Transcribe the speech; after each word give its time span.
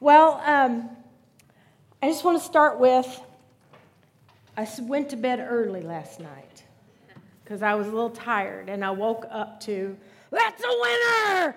Well, 0.00 0.40
um, 0.44 0.90
I 2.00 2.06
just 2.06 2.24
want 2.24 2.38
to 2.38 2.44
start 2.44 2.78
with 2.78 3.20
I 4.56 4.68
went 4.80 5.10
to 5.10 5.16
bed 5.16 5.38
early 5.38 5.82
last 5.82 6.18
night 6.18 6.64
because 7.42 7.62
I 7.62 7.74
was 7.74 7.86
a 7.86 7.90
little 7.90 8.10
tired, 8.10 8.68
and 8.68 8.84
I 8.84 8.90
woke 8.90 9.24
up 9.30 9.60
to 9.60 9.96
that's 10.30 10.62
a 10.62 10.68
winner. 10.68 11.56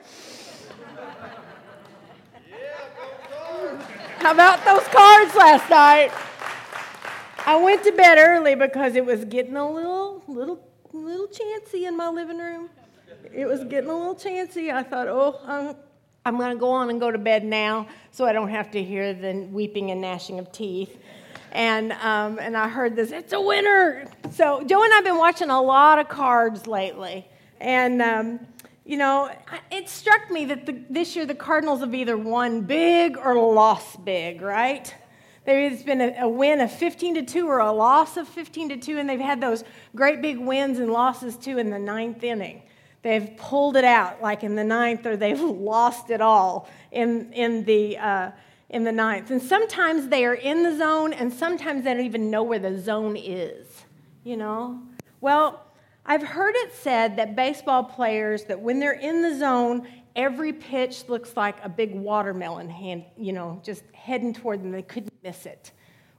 How 4.19 4.31
about 4.31 4.63
those 4.65 4.87
cards 4.87 5.35
last 5.35 5.69
night? 5.69 6.11
I 7.45 7.55
went 7.55 7.83
to 7.85 7.91
bed 7.91 8.17
early 8.19 8.53
because 8.53 8.95
it 8.95 9.05
was 9.05 9.25
getting 9.25 9.55
a 9.55 9.71
little, 9.71 10.23
little, 10.27 10.63
little 10.93 11.27
chancy 11.27 11.85
in 11.85 11.97
my 11.97 12.07
living 12.09 12.37
room. 12.37 12.69
It 13.33 13.45
was 13.45 13.63
getting 13.63 13.89
a 13.89 13.97
little 13.97 14.15
chancy. 14.15 14.71
I 14.71 14.83
thought, 14.83 15.07
oh, 15.07 15.39
I'm, 15.45 15.75
I'm 16.23 16.37
going 16.37 16.51
to 16.51 16.59
go 16.59 16.69
on 16.69 16.91
and 16.91 16.99
go 16.99 17.09
to 17.09 17.17
bed 17.17 17.43
now 17.43 17.87
so 18.11 18.25
I 18.25 18.33
don't 18.33 18.49
have 18.49 18.69
to 18.71 18.83
hear 18.83 19.13
the 19.13 19.47
weeping 19.51 19.89
and 19.89 20.01
gnashing 20.01 20.37
of 20.37 20.51
teeth. 20.51 20.99
And, 21.51 21.93
um, 21.93 22.37
and 22.39 22.55
I 22.55 22.69
heard 22.69 22.95
this, 22.95 23.11
it's 23.11 23.33
a 23.33 23.41
winner. 23.41 24.07
So 24.31 24.63
Joe 24.63 24.83
and 24.83 24.93
I 24.93 24.97
have 24.97 25.03
been 25.03 25.17
watching 25.17 25.49
a 25.49 25.61
lot 25.61 25.97
of 25.97 26.09
cards 26.09 26.67
lately. 26.67 27.27
And, 27.59 28.01
um, 28.03 28.39
you 28.85 28.97
know, 28.97 29.31
it 29.71 29.89
struck 29.89 30.29
me 30.29 30.45
that 30.45 30.67
the, 30.67 30.79
this 30.89 31.15
year 31.15 31.25
the 31.25 31.35
Cardinals 31.35 31.79
have 31.79 31.95
either 31.95 32.17
won 32.17 32.61
big 32.61 33.17
or 33.17 33.35
lost 33.35 34.05
big, 34.05 34.41
right? 34.41 34.93
There's 35.43 35.81
been 35.81 36.01
a, 36.01 36.15
a, 36.19 36.29
win 36.29 36.61
of 36.61 36.71
15 36.71 37.15
to 37.15 37.23
2 37.23 37.47
or 37.47 37.59
a 37.59 37.71
loss 37.71 38.15
of 38.15 38.27
15 38.27 38.69
to 38.69 38.77
2, 38.77 38.99
and 38.99 39.09
they've 39.09 39.19
had 39.19 39.41
those 39.41 39.63
great 39.95 40.21
big 40.21 40.37
wins 40.37 40.77
and 40.77 40.91
losses 40.91 41.35
too 41.35 41.57
in 41.57 41.71
the 41.71 41.79
ninth 41.79 42.23
inning. 42.23 42.61
They've 43.01 43.35
pulled 43.37 43.75
it 43.75 43.83
out 43.83 44.21
like 44.21 44.43
in 44.43 44.55
the 44.55 44.63
ninth, 44.63 45.05
or 45.05 45.17
they've 45.17 45.39
lost 45.41 46.09
it 46.09 46.21
all 46.21 46.69
in, 46.91 47.31
in, 47.33 47.63
the, 47.65 47.97
uh, 47.97 48.31
in 48.69 48.83
the 48.83 48.91
ninth. 48.91 49.31
And 49.31 49.41
sometimes 49.41 50.07
they 50.07 50.25
are 50.25 50.35
in 50.35 50.63
the 50.63 50.77
zone, 50.77 51.13
and 51.13 51.31
sometimes 51.33 51.83
they 51.83 51.93
don't 51.93 52.05
even 52.05 52.29
know 52.29 52.43
where 52.43 52.59
the 52.59 52.79
zone 52.79 53.17
is, 53.17 53.67
you 54.23 54.37
know? 54.37 54.81
Well, 55.19 55.65
I've 56.05 56.23
heard 56.23 56.55
it 56.55 56.73
said 56.73 57.17
that 57.17 57.35
baseball 57.35 57.83
players, 57.83 58.45
that 58.45 58.59
when 58.59 58.79
they're 58.79 58.91
in 58.93 59.21
the 59.21 59.37
zone, 59.37 59.87
every 60.15 60.53
pitch 60.53 61.07
looks 61.07 61.37
like 61.37 61.57
a 61.63 61.69
big 61.69 61.93
watermelon 61.93 62.69
hand, 62.69 63.05
you 63.17 63.33
know, 63.33 63.61
just 63.63 63.83
heading 63.93 64.33
toward 64.33 64.61
them. 64.61 64.71
They 64.71 64.81
couldn't 64.81 65.13
miss 65.23 65.45
it. 65.45 65.71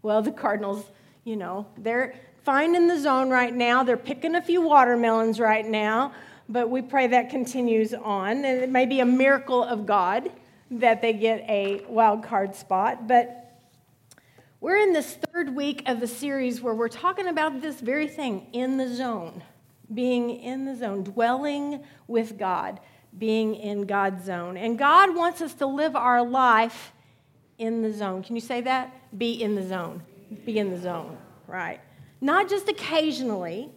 Well, 0.03 0.23
the 0.23 0.33
Cardinals, 0.33 0.85
you 1.25 1.37
know, 1.37 1.67
they're 1.77 2.15
fine 2.45 2.75
in 2.75 2.87
the 2.87 2.99
zone 2.99 3.31
right 3.31 3.55
now. 3.55 3.83
They're 3.83 3.97
picking 3.97 4.35
a 4.35 4.43
few 4.43 4.61
watermelons 4.63 5.39
right 5.39 5.67
now, 5.67 6.13
but 6.53 6.71
we 6.71 6.83
pray 6.83 7.07
that 7.09 7.31
continues 7.31 7.95
on. 7.95 8.45
And 8.45 8.63
it 8.63 8.71
may 8.71 8.87
be 8.87 9.01
a 9.01 9.07
miracle 9.07 9.65
of 9.65 9.87
God 9.87 10.31
that 10.71 11.03
they 11.03 11.13
get 11.13 11.41
a 11.49 11.85
wild 11.89 12.23
card 12.23 12.55
spot, 12.55 13.09
but 13.09 13.39
we're 14.61 14.77
in 14.77 14.93
this 14.93 15.15
third 15.33 15.57
week 15.57 15.83
of 15.87 15.99
the 15.99 16.07
series 16.07 16.61
where 16.61 16.75
we're 16.75 16.89
talking 16.89 17.27
about 17.27 17.61
this 17.61 17.81
very 17.81 18.07
thing 18.07 18.47
in 18.53 18.77
the 18.77 18.95
zone, 18.95 19.43
being 19.93 20.31
in 20.31 20.65
the 20.65 20.77
zone, 20.77 21.03
dwelling 21.03 21.83
with 22.07 22.39
God 22.39 22.79
being 23.19 23.55
in 23.55 23.83
God's 23.87 24.25
zone. 24.25 24.57
And 24.57 24.79
God 24.79 25.15
wants 25.15 25.43
us 25.43 25.55
to 25.55 25.67
live 25.67 25.97
our 25.97 26.25
life 26.25 26.93
in 27.59 27.83
the 27.83 27.93
zone. 27.93 28.23
Can 28.23 28.35
you 28.35 28.41
say 28.41 28.63
that? 28.63 28.93
Be 29.17 29.43
in 29.43 29.55
the 29.55 29.67
zone. 29.67 30.03
Be 30.45 30.59
in 30.59 30.71
the 30.71 30.79
zone, 30.79 31.17
right? 31.47 31.81
Not 32.21 32.49
just 32.49 32.69
occasionally, 32.69 33.71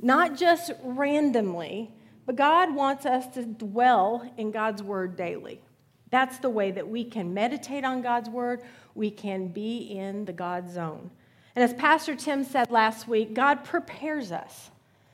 not 0.00 0.36
just 0.36 0.72
randomly, 0.82 1.90
but 2.28 2.36
God 2.36 2.74
wants 2.74 3.06
us 3.06 3.26
to 3.28 3.42
dwell 3.42 4.30
in 4.36 4.50
God's 4.50 4.82
word 4.82 5.16
daily. 5.16 5.62
That's 6.10 6.36
the 6.36 6.50
way 6.50 6.70
that 6.72 6.86
we 6.86 7.02
can 7.02 7.32
meditate 7.32 7.84
on 7.84 8.02
God's 8.02 8.28
word. 8.28 8.60
We 8.94 9.10
can 9.10 9.48
be 9.48 9.78
in 9.78 10.26
the 10.26 10.34
God 10.34 10.70
zone. 10.70 11.10
And 11.56 11.64
as 11.64 11.72
Pastor 11.72 12.14
Tim 12.14 12.44
said 12.44 12.70
last 12.70 13.08
week, 13.08 13.32
God 13.32 13.64
prepares 13.64 14.30
us. 14.30 14.70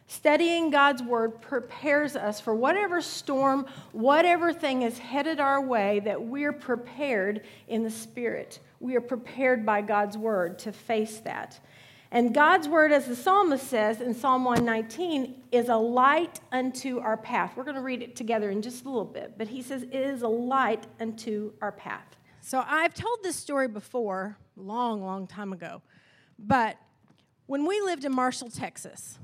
Studying 0.08 0.70
God's 0.70 1.04
word 1.04 1.40
prepares 1.40 2.16
us 2.16 2.40
for 2.40 2.52
whatever 2.52 3.00
storm, 3.00 3.66
whatever 3.92 4.52
thing 4.52 4.82
is 4.82 4.98
headed 4.98 5.38
our 5.38 5.60
way, 5.60 6.00
that 6.00 6.20
we're 6.20 6.52
prepared 6.52 7.42
in 7.68 7.84
the 7.84 7.90
spirit. 7.90 8.58
We 8.80 8.96
are 8.96 9.00
prepared 9.00 9.64
by 9.64 9.82
God's 9.82 10.18
word 10.18 10.58
to 10.58 10.72
face 10.72 11.18
that. 11.18 11.60
And 12.14 12.32
God's 12.32 12.68
word, 12.68 12.92
as 12.92 13.06
the 13.06 13.16
psalmist 13.16 13.66
says 13.66 14.00
in 14.00 14.14
Psalm 14.14 14.44
119, 14.44 15.34
is 15.50 15.68
a 15.68 15.74
light 15.74 16.38
unto 16.52 17.00
our 17.00 17.16
path. 17.16 17.54
We're 17.56 17.64
going 17.64 17.74
to 17.74 17.82
read 17.82 18.02
it 18.02 18.14
together 18.14 18.50
in 18.50 18.62
just 18.62 18.84
a 18.84 18.88
little 18.88 19.04
bit, 19.04 19.36
but 19.36 19.48
he 19.48 19.62
says, 19.62 19.82
It 19.82 19.92
is 19.92 20.22
a 20.22 20.28
light 20.28 20.86
unto 21.00 21.54
our 21.60 21.72
path. 21.72 22.16
So 22.40 22.62
I've 22.64 22.94
told 22.94 23.24
this 23.24 23.34
story 23.34 23.66
before, 23.66 24.38
long, 24.56 25.02
long 25.02 25.26
time 25.26 25.52
ago, 25.52 25.82
but 26.38 26.76
when 27.46 27.66
we 27.66 27.80
lived 27.80 28.04
in 28.04 28.14
Marshall, 28.14 28.48
Texas, 28.48 29.18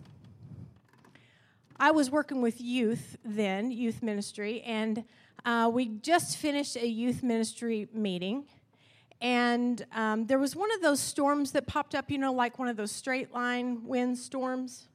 I 1.76 1.92
was 1.92 2.10
working 2.10 2.42
with 2.42 2.60
youth 2.60 3.16
then, 3.24 3.70
youth 3.70 4.02
ministry, 4.02 4.62
and 4.62 5.04
uh, 5.44 5.70
we 5.72 5.86
just 5.86 6.38
finished 6.38 6.74
a 6.74 6.88
youth 6.88 7.22
ministry 7.22 7.88
meeting. 7.94 8.46
And 9.20 9.84
um, 9.92 10.26
there 10.26 10.38
was 10.38 10.56
one 10.56 10.72
of 10.72 10.80
those 10.80 11.00
storms 11.00 11.52
that 11.52 11.66
popped 11.66 11.94
up, 11.94 12.10
you 12.10 12.18
know, 12.18 12.32
like 12.32 12.58
one 12.58 12.68
of 12.68 12.76
those 12.76 12.90
straight 12.90 13.32
line 13.34 13.84
wind 13.84 14.16
storms. 14.18 14.88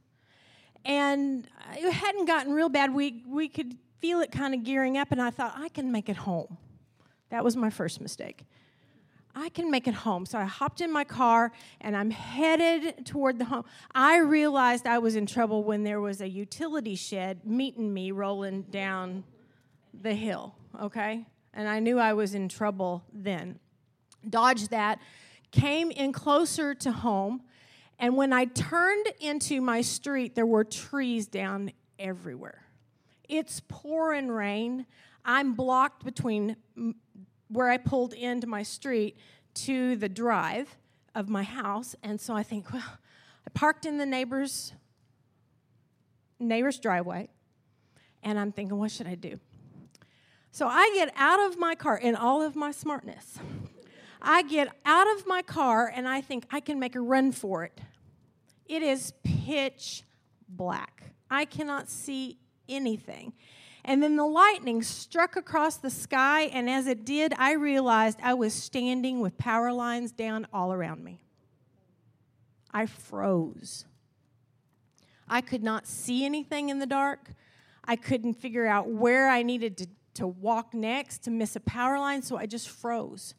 And 0.83 1.47
it 1.75 1.91
hadn't 1.91 2.25
gotten 2.25 2.53
real 2.53 2.69
bad. 2.69 2.93
We, 2.93 3.23
we 3.27 3.47
could 3.47 3.77
feel 3.99 4.21
it 4.21 4.31
kind 4.31 4.53
of 4.53 4.63
gearing 4.63 4.97
up, 4.97 5.11
and 5.11 5.21
I 5.21 5.31
thought, 5.31 5.53
I 5.57 5.69
can 5.69 5.91
make 5.91 6.09
it 6.09 6.17
home. 6.17 6.57
That 7.29 7.43
was 7.43 7.55
my 7.55 7.69
first 7.69 8.01
mistake. 8.01 8.45
I 9.35 9.49
can 9.49 9.69
make 9.69 9.87
it 9.87 9.93
home. 9.93 10.25
So 10.25 10.39
I 10.39 10.45
hopped 10.45 10.79
in 10.79 10.91
my 10.91 11.03
car 11.03 11.51
and 11.81 11.97
I'm 11.97 12.09
headed 12.09 13.05
toward 13.05 13.37
the 13.37 13.45
home. 13.45 13.65
I 13.93 14.19
realized 14.19 14.87
I 14.87 14.99
was 14.99 15.17
in 15.17 15.25
trouble 15.25 15.63
when 15.63 15.83
there 15.83 15.99
was 15.99 16.21
a 16.21 16.29
utility 16.29 16.95
shed 16.95 17.45
meeting 17.45 17.93
me 17.93 18.11
rolling 18.11 18.61
down 18.63 19.25
the 19.93 20.13
hill, 20.13 20.55
okay? 20.81 21.25
And 21.53 21.67
I 21.67 21.79
knew 21.79 21.99
I 21.99 22.13
was 22.13 22.33
in 22.33 22.47
trouble 22.47 23.03
then. 23.11 23.59
Dodged 24.29 24.71
that, 24.71 24.99
came 25.51 25.91
in 25.91 26.11
closer 26.11 26.73
to 26.75 26.91
home, 26.91 27.41
and 27.97 28.17
when 28.17 28.33
I 28.33 28.45
turned 28.45 29.07
into 29.19 29.61
my 29.61 29.81
street, 29.81 30.35
there 30.35 30.45
were 30.45 30.63
trees 30.63 31.27
down 31.27 31.71
everywhere. 31.97 32.65
It's 33.29 33.61
pouring 33.67 34.27
rain. 34.27 34.85
I'm 35.23 35.53
blocked 35.53 36.03
between 36.03 36.57
where 37.47 37.69
I 37.69 37.77
pulled 37.77 38.13
into 38.13 38.47
my 38.47 38.63
street 38.63 39.17
to 39.53 39.95
the 39.95 40.09
drive 40.09 40.75
of 41.13 41.29
my 41.29 41.43
house. 41.43 41.95
And 42.03 42.19
so 42.19 42.35
I 42.35 42.43
think, 42.43 42.73
well, 42.73 42.83
I 42.83 43.49
parked 43.53 43.85
in 43.85 43.97
the 43.97 44.05
neighbor's 44.05 44.73
neighbor's 46.37 46.79
driveway, 46.79 47.29
and 48.21 48.37
I'm 48.37 48.51
thinking, 48.51 48.77
what 48.77 48.91
should 48.91 49.07
I 49.07 49.15
do? 49.15 49.39
So 50.51 50.67
I 50.67 50.91
get 50.95 51.13
out 51.15 51.39
of 51.39 51.57
my 51.57 51.75
car 51.75 51.97
in 51.97 52.15
all 52.15 52.41
of 52.41 52.55
my 52.55 52.71
smartness. 52.71 53.39
I 54.27 54.41
get 54.41 54.69
out 54.85 55.07
of 55.15 55.27
my 55.27 55.43
car 55.43 55.91
and 55.93 56.07
I 56.07 56.19
think 56.19 56.45
I 56.51 56.59
can 56.59 56.79
make 56.79 56.95
a 56.95 56.99
run 56.99 57.31
for 57.31 57.63
it. 57.63 57.79
It 58.65 58.81
is 58.81 59.13
pitch 59.23 60.03
black. 60.49 61.11
I 61.29 61.45
cannot 61.45 61.89
see 61.89 62.39
anything. 62.67 63.33
And 63.83 64.01
then 64.01 64.15
the 64.15 64.25
lightning 64.25 64.81
struck 64.81 65.35
across 65.35 65.77
the 65.77 65.91
sky, 65.91 66.43
and 66.45 66.67
as 66.67 66.87
it 66.87 67.05
did, 67.05 67.35
I 67.37 67.53
realized 67.53 68.17
I 68.23 68.33
was 68.33 68.51
standing 68.51 69.19
with 69.19 69.37
power 69.37 69.71
lines 69.71 70.11
down 70.11 70.47
all 70.51 70.73
around 70.73 71.03
me. 71.03 71.19
I 72.71 72.87
froze. 72.87 73.85
I 75.29 75.41
could 75.41 75.63
not 75.63 75.85
see 75.85 76.25
anything 76.25 76.69
in 76.69 76.79
the 76.79 76.87
dark. 76.87 77.33
I 77.83 77.95
couldn't 77.95 78.33
figure 78.33 78.65
out 78.65 78.89
where 78.89 79.29
I 79.29 79.43
needed 79.43 79.77
to, 79.77 79.87
to 80.15 80.25
walk 80.25 80.73
next 80.73 81.19
to 81.25 81.29
miss 81.29 81.55
a 81.55 81.59
power 81.59 81.99
line, 81.99 82.23
so 82.23 82.37
I 82.37 82.47
just 82.47 82.67
froze. 82.67 83.35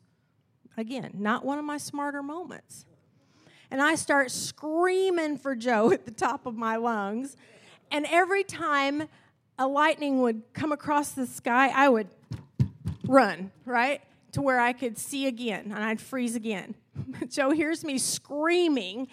Again, 0.77 1.13
not 1.15 1.45
one 1.45 1.59
of 1.59 1.65
my 1.65 1.79
smarter 1.79 2.23
moments. 2.23 2.85
And 3.71 3.81
I 3.83 3.95
start 3.95 4.31
screaming 4.31 5.39
for 5.39 5.55
Joe 5.55 5.91
at 5.93 6.05
the 6.05 6.11
top 6.11 6.47
of 6.47 6.57
my 6.57 6.77
lungs. 6.77 7.37
And 7.91 8.07
every 8.11 8.45
time 8.45 9.09
a 9.59 9.67
lightning 9.67 10.21
would 10.23 10.43
come 10.53 10.73
across 10.73 11.13
the 11.13 11.27
sky, 11.27 11.71
I 11.75 11.89
would 11.89 12.09
run, 13.07 13.51
right? 13.65 14.03
To 14.33 14.43
where 14.43 14.61
I 14.61 14.73
could 14.73 14.99
see 14.99 15.27
again 15.27 15.73
and 15.75 15.83
I'd 15.83 16.01
freeze 16.01 16.37
again. 16.37 16.75
Joe 17.31 17.51
hears 17.51 17.85
me 17.85 17.99
screaming 17.99 19.09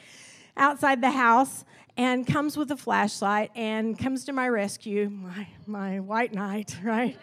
outside 0.58 1.02
the 1.02 1.12
house 1.12 1.64
and 1.96 2.26
comes 2.26 2.58
with 2.58 2.72
a 2.72 2.78
flashlight 2.78 3.52
and 3.56 3.98
comes 3.98 4.26
to 4.26 4.34
my 4.34 4.50
rescue, 4.50 5.10
my, 5.10 5.48
my 5.66 6.00
white 6.00 6.34
knight, 6.34 6.78
right? 6.84 7.18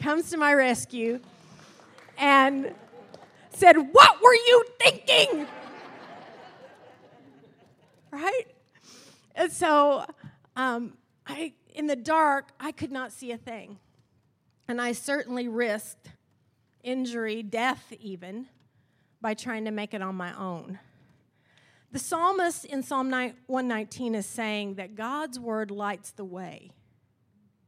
comes 0.00 0.30
to 0.30 0.36
my 0.36 0.52
rescue 0.52 1.20
and 2.18 2.74
said, 3.52 3.76
What 3.76 4.22
were 4.22 4.34
you 4.34 4.64
thinking? 4.80 5.46
right? 8.10 8.44
And 9.34 9.50
so 9.50 10.04
um, 10.56 10.94
I 11.26 11.54
in 11.74 11.86
the 11.86 11.96
dark, 11.96 12.50
I 12.60 12.72
could 12.72 12.92
not 12.92 13.12
see 13.12 13.32
a 13.32 13.38
thing. 13.38 13.78
And 14.68 14.80
I 14.80 14.92
certainly 14.92 15.48
risked 15.48 16.08
injury, 16.82 17.42
death 17.42 17.92
even, 18.00 18.46
by 19.20 19.34
trying 19.34 19.64
to 19.64 19.70
make 19.70 19.94
it 19.94 20.02
on 20.02 20.14
my 20.14 20.36
own. 20.38 20.78
The 21.92 21.98
psalmist 21.98 22.64
in 22.64 22.82
Psalm 22.82 23.10
119 23.10 24.14
is 24.14 24.26
saying 24.26 24.74
that 24.74 24.94
God's 24.94 25.38
word 25.38 25.70
lights 25.70 26.10
the 26.10 26.24
way. 26.24 26.70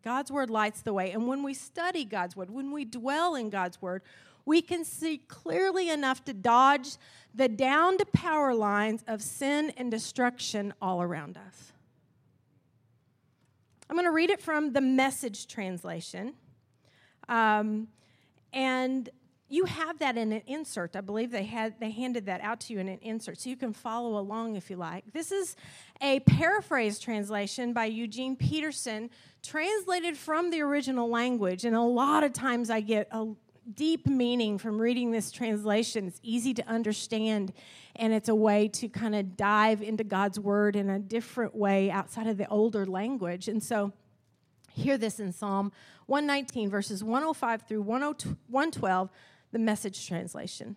God's 0.03 0.31
word 0.31 0.51
lights 0.51 0.83
the 0.83 0.93
way. 0.93 1.11
And 1.13 1.27
when 1.27 1.43
we 1.43 1.55
study 1.55 2.05
God's 2.05 2.37
word, 2.37 2.51
when 2.51 2.73
we 2.73 2.85
dwell 2.85 3.35
in 3.35 3.51
God's 3.51 3.81
word, 3.81 4.03
we 4.47 4.61
can 4.63 4.85
see 4.85 5.19
clearly 5.19 5.89
enough 5.89 6.25
to 6.25 6.35
dodge 6.35 6.97
the 7.35 7.49
down 7.49 7.99
to 7.99 8.07
power 8.07 8.55
lines 8.55 9.03
of 9.07 9.23
sin 9.23 9.73
and 9.77 9.91
destruction 9.91 10.73
all 10.81 11.03
around 11.03 11.37
us. 11.37 11.73
I'm 13.89 13.97
going 13.97 14.07
to 14.07 14.13
read 14.13 14.31
it 14.31 14.41
from 14.41 14.73
the 14.73 14.81
message 14.81 15.47
translation. 15.47 16.35
Um, 17.29 17.89
and 18.53 19.09
you 19.49 19.67
have 19.67 19.99
that 19.99 20.17
in 20.17 20.33
an 20.33 20.43
insert. 20.47 20.97
I 20.97 21.01
believe 21.01 21.31
they 21.31 21.45
had 21.45 21.79
they 21.79 21.91
handed 21.91 22.27
that 22.27 22.41
out 22.41 22.61
to 22.61 22.73
you 22.73 22.81
in 22.81 22.89
an 22.89 22.99
insert, 23.03 23.39
so 23.39 23.51
you 23.51 23.57
can 23.57 23.73
follow 23.73 24.19
along 24.19 24.57
if 24.57 24.71
you 24.71 24.77
like. 24.77 25.13
This 25.13 25.31
is 25.31 25.55
a 26.01 26.21
paraphrase 26.21 26.99
translation 26.99 27.73
by 27.73 27.85
Eugene 27.85 28.37
Peterson, 28.37 29.11
translated 29.43 30.17
from 30.17 30.51
the 30.51 30.63
original 30.63 31.09
language. 31.11 31.65
And 31.65 31.77
a 31.77 31.83
lot 31.83 32.25
of 32.25 32.33
times 32.33 32.71
I 32.71 32.81
get 32.81 33.07
a 33.11 33.27
deep 33.73 34.07
meaning 34.07 34.59
from 34.59 34.81
reading 34.81 35.11
this 35.11 35.31
translation. 35.31 36.07
It's 36.07 36.21
easy 36.23 36.55
to 36.55 36.69
understand, 36.69 37.53
and 37.97 38.13
it's 38.13 38.29
a 38.29 38.35
way 38.35 38.69
to 38.69 38.89
kind 38.89 39.15
of 39.15 39.37
dive 39.37 39.83
into 39.83 40.05
God's 40.05 40.39
word 40.39 40.77
in 40.77 40.91
a 40.91 40.99
different 40.99 41.55
way 41.55 41.91
outside 41.91 42.27
of 42.27 42.37
the 42.37 42.49
older 42.49 42.85
language. 42.85 43.49
And 43.49 43.63
so, 43.63 43.93
hear 44.71 44.99
this 44.99 45.21
in 45.21 45.33
Psalm 45.33 45.73
119, 46.07 46.69
verses 46.69 47.03
105 47.03 47.63
through 47.63 47.83
112, 47.83 49.11
the 49.53 49.59
message 49.59 50.07
translation. 50.07 50.77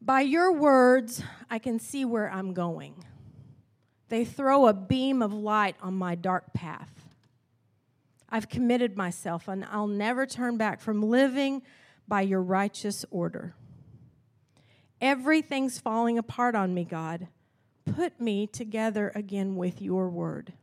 By 0.00 0.20
your 0.20 0.52
words, 0.52 1.22
I 1.50 1.58
can 1.58 1.78
see 1.78 2.04
where 2.04 2.30
I'm 2.30 2.52
going. 2.52 3.04
They 4.08 4.24
throw 4.24 4.66
a 4.66 4.74
beam 4.74 5.22
of 5.22 5.32
light 5.32 5.76
on 5.82 5.94
my 5.94 6.14
dark 6.14 6.52
path. 6.52 7.03
I've 8.28 8.48
committed 8.48 8.96
myself, 8.96 9.48
and 9.48 9.64
I'll 9.70 9.86
never 9.86 10.26
turn 10.26 10.56
back 10.56 10.80
from 10.80 11.02
living 11.02 11.62
by 12.08 12.22
your 12.22 12.42
righteous 12.42 13.04
order. 13.10 13.54
Everything's 15.00 15.78
falling 15.78 16.18
apart 16.18 16.54
on 16.54 16.74
me, 16.74 16.84
God. 16.84 17.28
Put 17.84 18.20
me 18.20 18.46
together 18.46 19.12
again 19.14 19.56
with 19.56 19.82
your 19.82 20.08
word. 20.08 20.54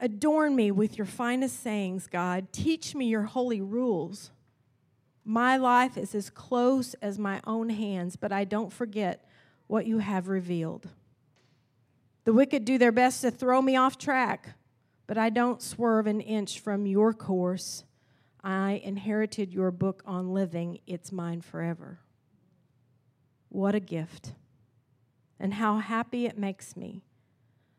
Adorn 0.00 0.54
me 0.54 0.70
with 0.70 0.96
your 0.96 1.06
finest 1.06 1.62
sayings, 1.62 2.06
God. 2.06 2.52
Teach 2.52 2.94
me 2.94 3.06
your 3.06 3.24
holy 3.24 3.60
rules. 3.60 4.30
My 5.24 5.56
life 5.56 5.96
is 5.96 6.14
as 6.14 6.30
close 6.30 6.94
as 6.94 7.18
my 7.18 7.40
own 7.46 7.68
hands, 7.68 8.16
but 8.16 8.32
I 8.32 8.44
don't 8.44 8.72
forget 8.72 9.24
what 9.66 9.86
you 9.86 9.98
have 9.98 10.28
revealed. 10.28 10.88
The 12.24 12.32
wicked 12.32 12.64
do 12.64 12.78
their 12.78 12.92
best 12.92 13.22
to 13.22 13.30
throw 13.30 13.60
me 13.60 13.76
off 13.76 13.98
track 13.98 14.54
but 15.08 15.18
I 15.18 15.30
don't 15.30 15.60
swerve 15.60 16.06
an 16.06 16.20
inch 16.20 16.60
from 16.60 16.86
your 16.86 17.12
course. 17.12 17.82
I 18.44 18.80
inherited 18.84 19.52
your 19.52 19.72
book 19.72 20.02
on 20.06 20.32
living, 20.32 20.78
it's 20.86 21.10
mine 21.10 21.40
forever. 21.40 21.98
What 23.48 23.74
a 23.74 23.80
gift, 23.80 24.34
and 25.40 25.54
how 25.54 25.78
happy 25.78 26.26
it 26.26 26.38
makes 26.38 26.76
me. 26.76 27.02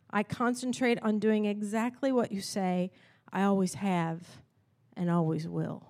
I 0.10 0.24
concentrate 0.24 1.02
on 1.04 1.20
doing 1.20 1.46
exactly 1.46 2.12
what 2.12 2.32
you 2.32 2.42
say 2.42 2.92
I 3.32 3.44
always 3.44 3.76
have 3.76 4.22
and 4.98 5.10
always 5.10 5.48
will. 5.48 5.86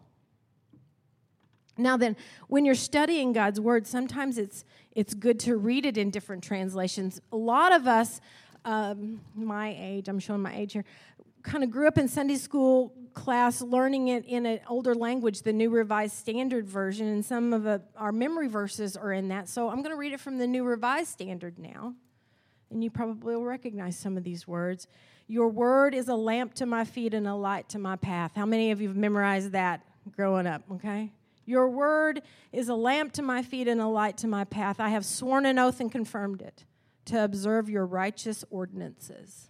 Now 1.77 1.95
then, 1.95 2.18
when 2.50 2.65
you're 2.65 2.75
studying 2.75 3.31
God's 3.31 3.62
word, 3.62 3.88
sometimes 3.88 4.38
it's 4.38 4.65
it's 4.92 5.13
good 5.13 5.39
to 5.42 5.56
read 5.56 5.85
it 5.85 5.97
in 5.97 6.12
different 6.12 6.44
translations. 6.44 7.21
A 7.31 7.38
lot 7.38 7.74
of 7.74 7.88
us, 7.88 8.19
um, 8.65 9.21
my 9.33 9.74
age, 9.80 10.09
I'm 10.09 10.19
showing 10.19 10.42
my 10.42 10.53
age 10.53 10.74
here 10.74 10.83
kind 11.44 11.63
of 11.63 11.71
grew 11.71 11.88
up 11.88 11.97
in 11.97 12.07
Sunday 12.07 12.36
school 12.36 12.94
class 13.13 13.62
learning 13.62 14.07
it 14.09 14.25
in 14.25 14.45
an 14.45 14.59
older 14.68 14.95
language, 14.95 15.41
the 15.41 15.53
New 15.53 15.69
Revised 15.69 16.15
Standard 16.15 16.68
Version, 16.68 17.07
and 17.07 17.25
some 17.25 17.53
of 17.53 17.65
a, 17.65 17.81
our 17.97 18.12
memory 18.12 18.47
verses 18.47 18.95
are 18.95 19.12
in 19.12 19.27
that. 19.30 19.50
So 19.50 19.69
I'm 19.69 19.77
going 19.77 19.91
to 19.91 19.97
read 19.97 20.13
it 20.13 20.19
from 20.19 20.38
the 20.38 20.47
New 20.47 20.63
Revised 20.63 21.09
Standard 21.09 21.59
now. 21.59 21.95
And 22.71 22.83
you 22.83 22.89
probably 22.89 23.36
will 23.36 23.44
recognize 23.44 23.97
some 23.97 24.15
of 24.15 24.24
these 24.24 24.47
words. 24.47 24.88
Your 25.27 25.50
word 25.50 25.94
is 25.94 26.07
a 26.07 26.15
lamp 26.15 26.53
to 26.56 26.65
my 26.65 26.86
feet 26.86 27.13
and 27.13 27.27
a 27.27 27.36
light 27.36 27.69
to 27.69 27.80
my 27.80 27.95
path. 27.95 28.31
How 28.35 28.45
many 28.45 28.71
of 28.71 28.81
you 28.81 28.88
have 28.88 28.97
memorized 28.97 29.51
that 29.51 29.81
growing 30.15 30.47
up, 30.47 30.63
okay? 30.74 31.12
Your 31.45 31.68
word 31.68 32.21
is 32.51 32.69
a 32.69 32.75
lamp 32.75 33.13
to 33.13 33.24
my 33.24 33.42
feet 33.42 33.68
and 33.68 33.81
a 33.81 33.88
light 33.88 34.18
to 34.19 34.27
my 34.27 34.44
path. 34.44 34.80
I 34.80 34.89
have 34.89 35.03
sworn 35.03 35.45
an 35.45 35.57
oath 35.57 35.80
and 35.80 35.92
confirmed 35.92 36.42
it 36.42 36.63
to 37.06 37.24
observe 37.24 37.69
your 37.69 37.85
righteous 37.88 38.45
ordinances. 38.51 39.48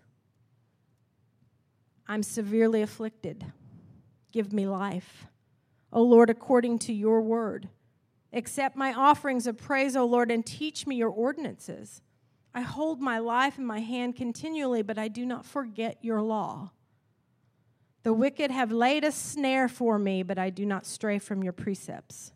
I'm 2.10 2.24
severely 2.24 2.82
afflicted. 2.82 3.46
Give 4.32 4.52
me 4.52 4.66
life. 4.66 5.28
O 5.94 6.02
Lord, 6.02 6.32
according 6.32 6.80
to 6.80 6.94
your 6.94 7.22
word. 7.22 7.70
Accept 8.34 8.76
my 8.76 8.94
offerings 8.94 9.46
of 9.46 9.58
praise, 9.58 9.96
O 9.96 10.06
Lord, 10.06 10.32
and 10.32 10.44
teach 10.44 10.88
me 10.88 10.96
your 10.96 11.10
ordinances. 11.10 12.02
I 12.54 12.62
hold 12.62 13.00
my 13.00 13.20
life 13.20 13.60
in 13.60 13.66
my 13.66 13.80
hand 13.80 14.16
continually, 14.16 14.82
but 14.82 14.98
I 14.98 15.08
do 15.08 15.24
not 15.24 15.46
forget 15.46 16.00
your 16.02 16.22
law. 16.22 16.72
The 18.02 18.14
wicked 18.14 18.50
have 18.50 18.72
laid 18.72 19.04
a 19.04 19.12
snare 19.12 19.68
for 19.68 20.00
me, 20.00 20.24
but 20.24 20.40
I 20.40 20.50
do 20.50 20.66
not 20.66 20.88
stray 20.88 21.20
from 21.20 21.44
your 21.44 21.54
precepts. 21.54 22.34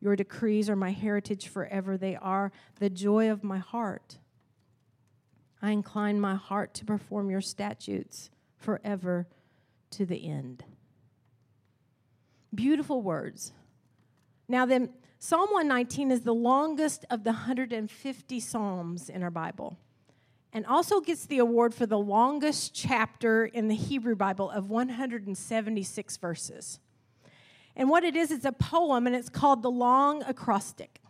Your 0.00 0.16
decrees 0.16 0.68
are 0.68 0.76
my 0.76 0.90
heritage 0.90 1.46
forever. 1.46 1.96
They 1.96 2.16
are 2.16 2.50
the 2.80 2.90
joy 2.90 3.30
of 3.30 3.44
my 3.44 3.58
heart. 3.58 4.18
I 5.62 5.70
incline 5.70 6.20
my 6.20 6.34
heart 6.34 6.74
to 6.74 6.84
perform 6.84 7.30
your 7.30 7.40
statutes 7.40 8.30
forever 8.66 9.28
to 9.92 10.04
the 10.04 10.28
end. 10.28 10.64
Beautiful 12.52 13.00
words. 13.00 13.52
Now, 14.48 14.66
then, 14.66 14.90
Psalm 15.20 15.48
119 15.52 16.10
is 16.10 16.22
the 16.22 16.34
longest 16.34 17.04
of 17.08 17.22
the 17.22 17.30
150 17.30 18.40
Psalms 18.40 19.08
in 19.08 19.22
our 19.22 19.30
Bible 19.30 19.78
and 20.52 20.66
also 20.66 21.00
gets 21.00 21.26
the 21.26 21.38
award 21.38 21.74
for 21.74 21.86
the 21.86 21.98
longest 21.98 22.74
chapter 22.74 23.46
in 23.46 23.68
the 23.68 23.76
Hebrew 23.76 24.16
Bible 24.16 24.50
of 24.50 24.68
176 24.68 26.16
verses. 26.16 26.80
And 27.76 27.88
what 27.88 28.02
it 28.02 28.16
is, 28.16 28.32
it's 28.32 28.44
a 28.44 28.52
poem 28.52 29.06
and 29.06 29.14
it's 29.14 29.28
called 29.28 29.62
the 29.62 29.70
Long 29.70 30.24
Acrostic 30.24 31.00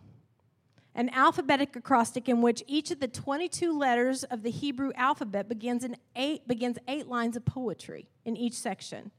an 0.97 1.11
alphabetic 1.11 1.77
acrostic 1.77 2.27
in 2.27 2.41
which 2.41 2.65
each 2.67 2.91
of 2.91 3.01
the 3.01 3.07
22 3.07 3.79
letters 3.79 4.25
of 4.25 4.43
the 4.43 4.51
Hebrew 4.51 4.93
alphabet 4.97 5.47
begins, 5.47 5.85
in 5.85 5.97
eight, 6.17 6.49
begins 6.49 6.79
eight 6.89 7.07
lines 7.07 7.37
of 7.37 7.45
poetry 7.45 8.09
in 8.25 8.35
each 8.35 8.55
section. 8.55 9.11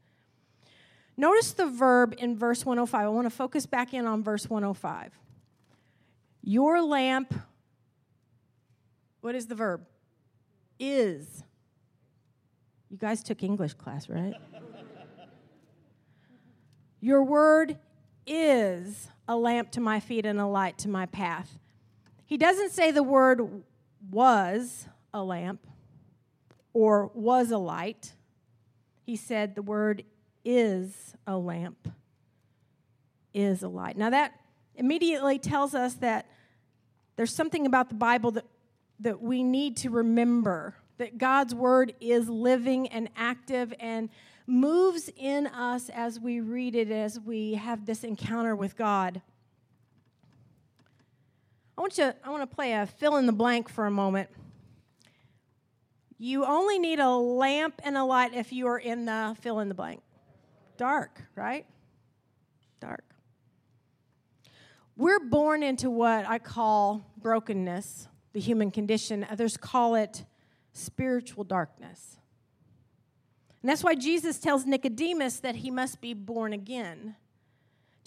Notice 1.15 1.53
the 1.53 1.67
verb 1.67 2.15
in 2.17 2.35
verse 2.35 2.65
105. 2.65 2.99
I 2.99 3.07
want 3.09 3.25
to 3.25 3.29
focus 3.29 3.67
back 3.67 3.93
in 3.93 4.07
on 4.07 4.23
verse 4.23 4.49
105. 4.49 5.13
Your 6.41 6.81
lamp, 6.81 7.33
what 9.21 9.35
is 9.35 9.45
the 9.45 9.55
verb? 9.55 9.85
Is. 10.79 11.43
You 12.89 12.97
guys 12.97 13.21
took 13.21 13.43
English 13.43 13.73
class, 13.73 14.09
right? 14.09 14.33
Your 17.01 17.23
word 17.23 17.77
is 18.25 19.09
a 19.27 19.35
lamp 19.35 19.71
to 19.71 19.81
my 19.81 19.99
feet 19.99 20.25
and 20.25 20.39
a 20.39 20.47
light 20.47 20.79
to 20.79 20.89
my 20.89 21.05
path. 21.05 21.59
He 22.27 22.37
doesn't 22.37 22.71
say 22.71 22.91
the 22.91 23.01
word 23.01 23.63
was 24.11 24.85
a 25.13 25.23
lamp 25.23 25.65
or 26.73 27.09
was 27.13 27.51
a 27.51 27.57
light. 27.57 28.11
He 29.05 29.15
said 29.15 29.55
the 29.55 29.61
word 29.61 30.03
is 30.43 31.15
a 31.25 31.37
lamp, 31.37 31.87
is 33.33 33.63
a 33.63 33.69
light. 33.69 33.97
Now, 33.97 34.09
that 34.09 34.33
immediately 34.75 35.39
tells 35.39 35.73
us 35.73 35.95
that 35.95 36.27
there's 37.15 37.33
something 37.33 37.65
about 37.65 37.87
the 37.87 37.95
Bible 37.95 38.31
that, 38.31 38.45
that 38.99 39.21
we 39.21 39.41
need 39.41 39.77
to 39.77 39.89
remember 39.89 40.75
that 40.97 41.17
God's 41.17 41.55
word 41.55 41.93
is 42.01 42.27
living 42.27 42.89
and 42.89 43.09
active 43.15 43.73
and 43.79 44.09
moves 44.45 45.09
in 45.15 45.47
us 45.47 45.89
as 45.89 46.19
we 46.19 46.41
read 46.41 46.75
it, 46.75 46.91
as 46.91 47.21
we 47.21 47.53
have 47.53 47.85
this 47.85 48.03
encounter 48.03 48.53
with 48.53 48.75
God. 48.75 49.21
I 51.77 51.81
want 51.81 51.97
you 51.97 52.11
I 52.23 52.29
want 52.29 52.49
to 52.49 52.55
play 52.55 52.73
a 52.73 52.85
fill 52.85 53.17
in 53.17 53.25
the 53.27 53.33
blank 53.33 53.69
for 53.69 53.85
a 53.85 53.91
moment. 53.91 54.29
You 56.17 56.45
only 56.45 56.79
need 56.79 56.99
a 56.99 57.11
lamp 57.11 57.79
and 57.83 57.95
a 57.95 58.03
light 58.03 58.33
if 58.33 58.51
you 58.51 58.67
are 58.67 58.79
in 58.79 59.05
the 59.05 59.35
fill 59.41 59.59
in 59.59 59.69
the 59.69 59.75
blank. 59.75 60.01
Dark, 60.77 61.21
right? 61.35 61.65
Dark. 62.79 63.03
We're 64.95 65.19
born 65.19 65.61
into 65.61 65.91
what 65.91 66.27
I 66.27 66.39
call 66.39 67.05
brokenness, 67.17 68.07
the 68.33 68.39
human 68.39 68.71
condition. 68.71 69.27
Others 69.29 69.57
call 69.57 69.93
it 69.93 70.25
spiritual 70.73 71.43
darkness. 71.43 72.17
And 73.61 73.69
that's 73.69 73.83
why 73.83 73.93
Jesus 73.93 74.39
tells 74.39 74.65
Nicodemus 74.65 75.39
that 75.41 75.57
he 75.57 75.69
must 75.69 76.01
be 76.01 76.15
born 76.15 76.53
again. 76.53 77.15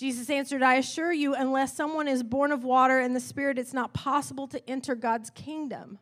Jesus 0.01 0.31
answered, 0.31 0.63
I 0.63 0.77
assure 0.77 1.13
you, 1.13 1.35
unless 1.35 1.77
someone 1.77 2.09
is 2.09 2.23
born 2.23 2.53
of 2.53 2.65
water 2.65 2.99
and 2.99 3.15
the 3.15 3.21
Spirit, 3.21 3.59
it's 3.59 3.75
not 3.75 3.93
possible 3.93 4.49
to 4.49 4.71
enter 4.71 4.95
God's 4.95 5.29
kingdom. 5.29 5.99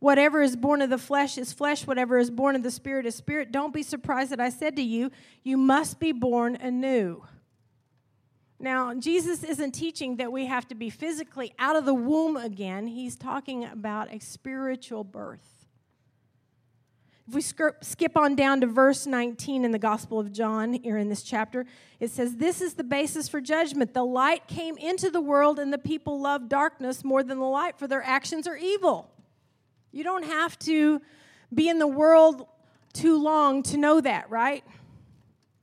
Whatever 0.00 0.42
is 0.42 0.54
born 0.54 0.82
of 0.82 0.90
the 0.90 0.98
flesh 0.98 1.38
is 1.38 1.50
flesh, 1.50 1.86
whatever 1.86 2.18
is 2.18 2.30
born 2.30 2.56
of 2.56 2.62
the 2.62 2.70
Spirit 2.70 3.06
is 3.06 3.14
spirit. 3.14 3.50
Don't 3.50 3.72
be 3.72 3.82
surprised 3.82 4.32
that 4.32 4.40
I 4.40 4.50
said 4.50 4.76
to 4.76 4.82
you, 4.82 5.10
You 5.42 5.56
must 5.56 5.98
be 5.98 6.12
born 6.12 6.56
anew. 6.56 7.24
Now, 8.58 8.92
Jesus 8.92 9.42
isn't 9.42 9.72
teaching 9.72 10.16
that 10.16 10.30
we 10.30 10.44
have 10.44 10.68
to 10.68 10.74
be 10.74 10.90
physically 10.90 11.54
out 11.58 11.74
of 11.74 11.86
the 11.86 11.94
womb 11.94 12.36
again, 12.36 12.86
he's 12.86 13.16
talking 13.16 13.64
about 13.64 14.12
a 14.12 14.18
spiritual 14.18 15.04
birth. 15.04 15.55
If 17.28 17.34
we 17.34 17.40
skip 17.40 18.16
on 18.16 18.36
down 18.36 18.60
to 18.60 18.68
verse 18.68 19.04
19 19.04 19.64
in 19.64 19.72
the 19.72 19.80
Gospel 19.80 20.20
of 20.20 20.30
John, 20.30 20.74
here 20.74 20.96
in 20.96 21.08
this 21.08 21.24
chapter, 21.24 21.66
it 21.98 22.10
says, 22.10 22.36
This 22.36 22.60
is 22.60 22.74
the 22.74 22.84
basis 22.84 23.28
for 23.28 23.40
judgment. 23.40 23.94
The 23.94 24.04
light 24.04 24.46
came 24.46 24.76
into 24.76 25.10
the 25.10 25.20
world, 25.20 25.58
and 25.58 25.72
the 25.72 25.78
people 25.78 26.20
loved 26.20 26.48
darkness 26.48 27.02
more 27.02 27.24
than 27.24 27.38
the 27.38 27.44
light, 27.44 27.78
for 27.78 27.88
their 27.88 28.02
actions 28.02 28.46
are 28.46 28.56
evil. 28.56 29.10
You 29.90 30.04
don't 30.04 30.24
have 30.24 30.56
to 30.60 31.02
be 31.52 31.68
in 31.68 31.80
the 31.80 31.88
world 31.88 32.46
too 32.92 33.20
long 33.20 33.64
to 33.64 33.76
know 33.76 34.00
that, 34.00 34.30
right? 34.30 34.62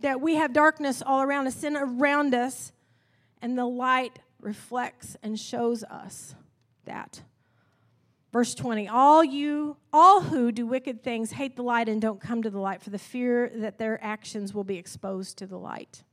That 0.02 0.20
we 0.20 0.36
have 0.36 0.52
darkness 0.52 1.02
all 1.06 1.22
around 1.22 1.48
us, 1.48 1.56
sin 1.56 1.78
around 1.78 2.36
us, 2.36 2.74
and 3.42 3.58
the 3.58 3.66
light 3.66 4.20
reflects 4.42 5.16
and 5.24 5.40
shows 5.40 5.86
us 5.86 6.36
that. 6.84 7.22
Verse 8.34 8.56
20, 8.56 8.88
all 8.88 9.24
you, 9.24 9.78
all 9.94 10.22
who 10.22 10.52
do 10.52 10.66
wicked 10.66 11.04
things 11.04 11.34
hate 11.34 11.56
the 11.56 11.62
light 11.62 11.88
and 11.88 12.02
don't 12.02 12.20
come 12.20 12.42
to 12.42 12.50
the 12.50 12.60
light 12.60 12.82
for 12.82 12.90
the 12.90 12.98
fear 12.98 13.52
that 13.58 13.78
their 13.78 14.04
actions 14.04 14.56
will 14.56 14.64
be 14.64 14.78
exposed 14.78 15.38
to 15.38 15.46
the 15.46 15.60
light. 15.60 16.04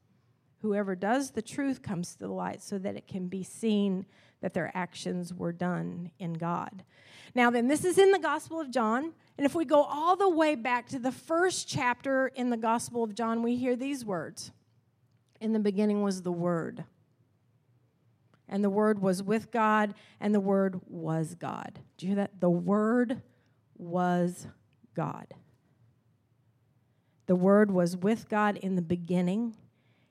Whoever 0.61 0.95
does 0.95 1.31
the 1.31 1.41
truth 1.41 1.81
comes 1.81 2.12
to 2.12 2.19
the 2.19 2.29
light 2.29 2.61
so 2.61 2.77
that 2.77 2.95
it 2.95 3.09
can 3.09 3.29
be 3.29 3.43
seen 3.43 4.05
that 4.43 4.53
their 4.53 4.71
actions 4.75 5.33
were 5.33 5.50
done 5.53 6.11
in 6.19 6.35
God. 6.35 6.85
Now, 7.35 7.50
then, 7.50 7.69
this 7.69 7.87
is 7.87 7.97
in 7.97 8.11
the 8.11 8.19
Gospel 8.19 8.61
of 8.61 8.71
John. 8.71 9.15
And 9.39 9.47
if 9.47 9.55
we 9.55 9.65
go 9.65 9.83
all 9.83 10.15
the 10.15 10.29
way 10.29 10.57
back 10.57 10.91
to 10.91 10.99
the 10.99 11.12
first 11.12 11.69
chapter 11.69 12.29
in 12.29 12.50
the 12.50 12.59
Gospel 12.59 13.03
of 13.03 13.15
John, 13.15 13.43
we 13.43 13.57
hear 13.57 13.77
these 13.77 14.05
words 14.05 14.50
In 15.41 15.55
the 15.55 15.59
beginning 15.59 16.03
was 16.03 16.21
the 16.21 16.33
Word 16.33 16.85
and 18.50 18.62
the 18.62 18.69
Word 18.69 19.00
was 19.00 19.23
with 19.23 19.50
God, 19.50 19.95
and 20.21 20.35
the 20.35 20.40
Word 20.40 20.80
was 20.87 21.35
God. 21.37 21.78
Do 21.97 22.04
you 22.04 22.11
hear 22.11 22.16
that? 22.16 22.40
The 22.40 22.50
Word 22.50 23.23
was 23.78 24.49
God. 24.95 25.28
The 27.26 27.37
Word 27.37 27.71
was 27.71 27.97
with 27.97 28.28
God 28.28 28.57
in 28.57 28.75
the 28.75 28.83
beginning. 28.83 29.57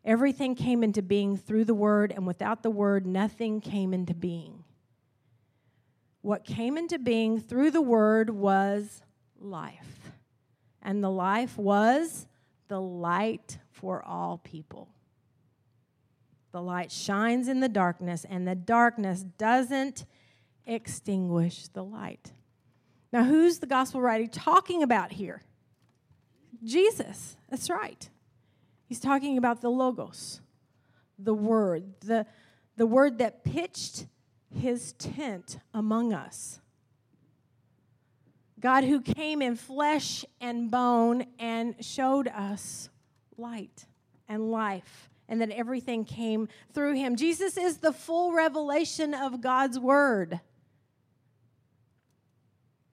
Everything 0.05 0.55
came 0.55 0.83
into 0.83 1.01
being 1.01 1.35
through 1.35 1.65
the 1.65 1.73
Word, 1.73 2.13
and 2.15 2.25
without 2.25 2.63
the 2.63 2.71
Word, 2.71 3.05
nothing 3.05 3.59
came 3.59 3.93
into 3.93 4.13
being. 4.13 4.63
What 6.21 6.45
came 6.45 6.77
into 6.77 6.97
being 6.97 7.39
through 7.39 7.71
the 7.71 7.81
Word 7.81 8.29
was 8.29 9.01
life. 9.37 10.11
And 10.81 11.03
the 11.03 11.11
life 11.11 11.57
was 11.57 12.25
the 12.69 12.79
light 12.79 13.57
for 13.69 14.01
all 14.03 14.37
people. 14.37 14.87
The 16.51 16.61
light 16.61 16.91
shines 16.91 17.47
in 17.47 17.59
the 17.59 17.69
darkness, 17.69 18.25
and 18.27 18.47
the 18.47 18.55
darkness 18.55 19.23
doesn't 19.23 20.05
extinguish 20.65 21.67
the 21.67 21.83
light. 21.83 22.31
Now, 23.11 23.23
who's 23.23 23.59
the 23.59 23.67
gospel 23.67 24.01
writer 24.01 24.27
talking 24.27 24.83
about 24.83 25.11
here? 25.11 25.41
Jesus. 26.63 27.37
That's 27.49 27.69
right. 27.69 28.09
He's 28.85 28.99
talking 28.99 29.37
about 29.37 29.61
the 29.61 29.69
Logos, 29.69 30.41
the 31.17 31.33
Word, 31.33 31.99
the, 32.01 32.25
the 32.75 32.87
Word 32.87 33.19
that 33.19 33.43
pitched 33.43 34.07
his 34.53 34.93
tent 34.93 35.59
among 35.73 36.13
us. 36.13 36.59
God 38.59 38.83
who 38.83 39.01
came 39.01 39.41
in 39.41 39.55
flesh 39.55 40.25
and 40.41 40.69
bone 40.69 41.25
and 41.39 41.75
showed 41.83 42.27
us 42.27 42.89
light 43.37 43.85
and 44.27 44.51
life 44.51 45.08
and 45.29 45.39
that 45.39 45.51
everything 45.51 46.03
came 46.03 46.49
through 46.73 46.95
him. 46.95 47.15
Jesus 47.15 47.55
is 47.55 47.77
the 47.77 47.93
full 47.93 48.33
revelation 48.33 49.13
of 49.13 49.39
God's 49.39 49.79
word. 49.79 50.41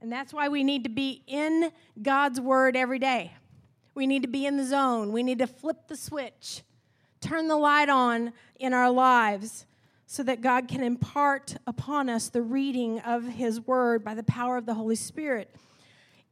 And 0.00 0.12
that's 0.12 0.32
why 0.32 0.48
we 0.48 0.62
need 0.62 0.84
to 0.84 0.90
be 0.90 1.24
in 1.26 1.72
God's 2.00 2.40
word 2.40 2.76
every 2.76 2.98
day. 3.00 3.32
We 3.94 4.06
need 4.06 4.22
to 4.22 4.28
be 4.28 4.44
in 4.44 4.58
the 4.58 4.64
zone. 4.64 5.10
We 5.10 5.22
need 5.22 5.38
to 5.38 5.46
flip 5.46 5.88
the 5.88 5.96
switch, 5.96 6.62
turn 7.20 7.48
the 7.48 7.56
light 7.56 7.88
on 7.88 8.34
in 8.60 8.74
our 8.74 8.90
lives 8.90 9.64
so 10.06 10.22
that 10.22 10.42
God 10.42 10.68
can 10.68 10.82
impart 10.82 11.56
upon 11.66 12.10
us 12.10 12.28
the 12.28 12.42
reading 12.42 13.00
of 13.00 13.24
His 13.24 13.60
Word 13.60 14.04
by 14.04 14.14
the 14.14 14.22
power 14.22 14.58
of 14.58 14.66
the 14.66 14.74
Holy 14.74 14.94
Spirit. 14.94 15.52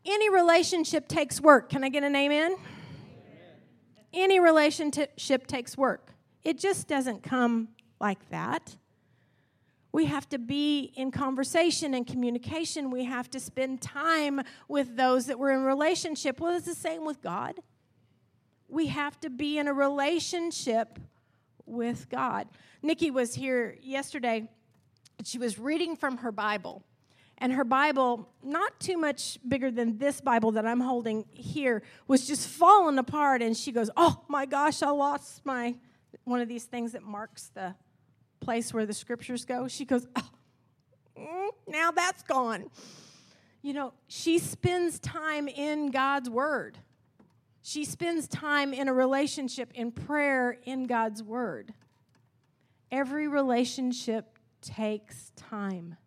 Any 0.04 0.28
relationship 0.28 1.08
takes 1.08 1.40
work. 1.40 1.70
Can 1.70 1.82
I 1.82 1.88
get 1.88 2.04
an 2.04 2.14
amen? 2.14 2.56
Any 4.14 4.38
relationship 4.38 5.46
takes 5.48 5.76
work. 5.76 6.14
It 6.44 6.58
just 6.58 6.86
doesn't 6.86 7.24
come 7.24 7.68
like 8.00 8.30
that. 8.30 8.76
We 9.90 10.06
have 10.06 10.28
to 10.30 10.38
be 10.38 10.92
in 10.96 11.10
conversation 11.10 11.94
and 11.94 12.06
communication. 12.06 12.90
We 12.90 13.04
have 13.04 13.28
to 13.30 13.40
spend 13.40 13.82
time 13.82 14.40
with 14.68 14.96
those 14.96 15.26
that 15.26 15.38
we're 15.38 15.50
in 15.50 15.64
relationship. 15.64 16.40
Well, 16.40 16.56
it's 16.56 16.66
the 16.66 16.74
same 16.74 17.04
with 17.04 17.22
God. 17.22 17.60
We 18.68 18.86
have 18.86 19.20
to 19.20 19.30
be 19.30 19.58
in 19.58 19.68
a 19.68 19.74
relationship 19.74 20.98
with 21.66 22.08
God. 22.08 22.48
Nikki 22.82 23.10
was 23.10 23.34
here 23.34 23.76
yesterday. 23.82 24.48
She 25.24 25.38
was 25.38 25.58
reading 25.58 25.96
from 25.96 26.18
her 26.18 26.32
Bible 26.32 26.82
and 27.44 27.52
her 27.52 27.64
Bible, 27.64 28.26
not 28.42 28.80
too 28.80 28.96
much 28.96 29.38
bigger 29.46 29.70
than 29.70 29.98
this 29.98 30.22
Bible 30.22 30.52
that 30.52 30.64
I'm 30.64 30.80
holding 30.80 31.26
here, 31.30 31.82
was 32.08 32.26
just 32.26 32.48
falling 32.48 32.96
apart. 32.96 33.42
And 33.42 33.54
she 33.54 33.70
goes, 33.70 33.90
Oh 33.98 34.24
my 34.28 34.46
gosh, 34.46 34.82
I 34.82 34.88
lost 34.88 35.44
my 35.44 35.74
one 36.24 36.40
of 36.40 36.48
these 36.48 36.64
things 36.64 36.92
that 36.92 37.02
marks 37.02 37.50
the 37.52 37.74
place 38.40 38.72
where 38.72 38.86
the 38.86 38.94
scriptures 38.94 39.44
go. 39.44 39.68
She 39.68 39.84
goes, 39.84 40.06
Oh, 40.16 40.30
mm, 41.18 41.48
now 41.68 41.90
that's 41.90 42.22
gone. 42.22 42.70
You 43.60 43.74
know, 43.74 43.92
she 44.08 44.38
spends 44.38 44.98
time 44.98 45.46
in 45.46 45.90
God's 45.90 46.30
Word. 46.30 46.78
She 47.60 47.84
spends 47.84 48.26
time 48.26 48.72
in 48.72 48.88
a 48.88 48.94
relationship, 48.94 49.70
in 49.74 49.92
prayer, 49.92 50.56
in 50.64 50.86
God's 50.86 51.22
Word. 51.22 51.74
Every 52.90 53.28
relationship 53.28 54.38
takes 54.62 55.30
time 55.36 55.98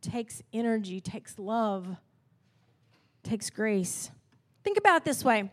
takes 0.00 0.42
energy, 0.52 1.00
takes 1.00 1.38
love, 1.38 1.96
takes 3.22 3.50
grace. 3.50 4.10
Think 4.64 4.78
about 4.78 4.98
it 4.98 5.04
this 5.04 5.24
way 5.24 5.50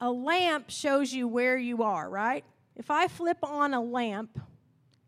a 0.00 0.10
lamp 0.10 0.70
shows 0.70 1.12
you 1.12 1.26
where 1.26 1.56
you 1.56 1.82
are, 1.82 2.08
right? 2.08 2.44
If 2.76 2.90
I 2.90 3.08
flip 3.08 3.38
on 3.42 3.74
a 3.74 3.80
lamp, 3.80 4.38